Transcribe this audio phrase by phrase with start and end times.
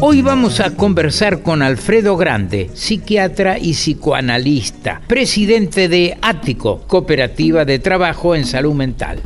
[0.00, 7.78] Hoy vamos a conversar con Alfredo Grande, psiquiatra y psicoanalista, presidente de Ático, Cooperativa de
[7.78, 9.22] Trabajo en Salud Mental.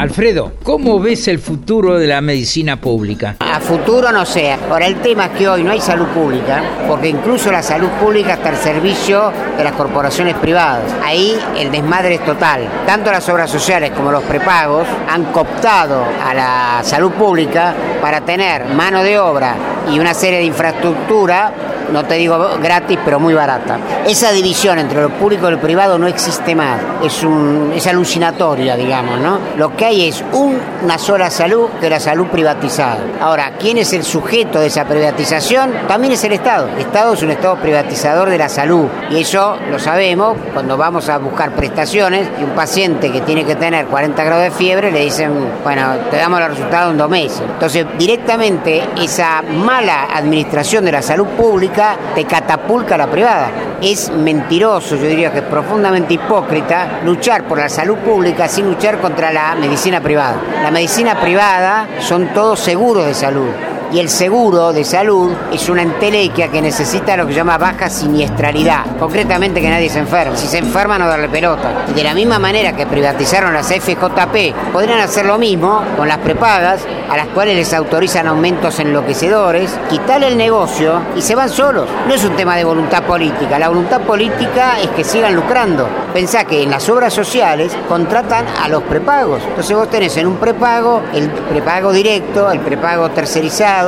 [0.00, 3.36] Alfredo, ¿cómo ves el futuro de la medicina pública?
[3.38, 4.50] A futuro no sé.
[4.52, 8.32] Ahora el tema es que hoy no hay salud pública, porque incluso la salud pública
[8.32, 10.90] está al servicio de las corporaciones privadas.
[11.04, 12.66] Ahí el desmadre es total.
[12.86, 18.64] Tanto las obras sociales como los prepagos han cooptado a la salud pública para tener
[18.66, 19.54] mano de obra
[19.92, 21.52] y una serie de infraestructura,
[21.92, 23.78] no te digo gratis, pero muy barata.
[24.06, 26.80] Esa división entre lo público y lo privado no existe más.
[27.04, 29.38] Es, un, es alucinatoria, digamos, ¿no?
[29.56, 32.98] Lo que hay es un- una sola salud, que la salud privatizada.
[33.20, 35.72] Ahora, ¿quién es el sujeto de esa privatización?
[35.88, 36.68] También es el Estado.
[36.68, 38.86] El Estado es un Estado privatizador de la salud.
[39.10, 43.56] Y eso lo sabemos cuando vamos a buscar prestaciones y un paciente que tiene que
[43.56, 47.40] tener 40 grados de fiebre le dicen, bueno, te damos los resultados en dos meses.
[47.42, 51.79] Entonces, directamente esa mala administración de la salud pública
[52.14, 53.50] te catapulta la privada.
[53.80, 58.98] Es mentiroso, yo diría que es profundamente hipócrita luchar por la salud pública sin luchar
[58.98, 60.36] contra la medicina privada.
[60.62, 63.69] La medicina privada son todos seguros de salud.
[63.92, 67.90] Y el seguro de salud es una entelequia que necesita lo que se llama baja
[67.90, 68.84] siniestralidad.
[69.00, 70.36] Concretamente que nadie se enferme.
[70.36, 71.86] Si se enferma no darle pelota.
[71.88, 76.18] Y de la misma manera que privatizaron las FJP, podrían hacer lo mismo con las
[76.18, 81.88] prepagas, a las cuales les autorizan aumentos enloquecedores, quitarle el negocio y se van solos.
[82.06, 83.58] No es un tema de voluntad política.
[83.58, 85.88] La voluntad política es que sigan lucrando.
[86.14, 89.42] Pensá que en las obras sociales contratan a los prepagos.
[89.48, 93.79] Entonces vos tenés en un prepago el prepago directo, el prepago tercerizado,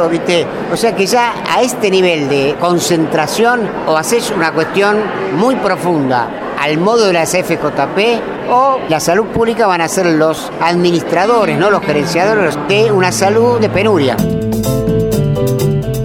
[0.72, 4.98] O sea que ya a este nivel de concentración o haces una cuestión
[5.36, 10.50] muy profunda al modo de las FJP o la salud pública van a ser los
[10.60, 14.16] administradores, no los gerenciadores de una salud de penuria.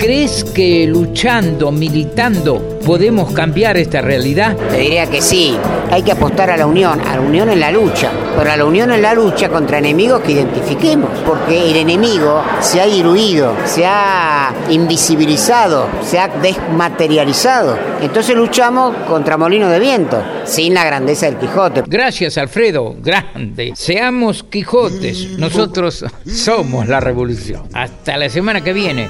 [0.08, 4.56] ¿Crees que luchando, militando, podemos cambiar esta realidad?
[4.56, 5.58] Te diría que sí,
[5.92, 8.64] hay que apostar a la unión, a la unión en la lucha, pero a la
[8.64, 13.86] unión en la lucha contra enemigos que identifiquemos, porque el enemigo se ha diluido, se
[13.86, 17.78] ha invisibilizado, se ha desmaterializado.
[18.02, 21.84] Entonces luchamos contra molino de viento, sin la grandeza del Quijote.
[21.86, 22.96] Gracias, Alfredo.
[22.98, 23.74] Grande.
[23.76, 25.38] Seamos Quijotes.
[25.38, 27.64] Nosotros somos la revolución.
[27.74, 29.10] Hasta la semana que viene.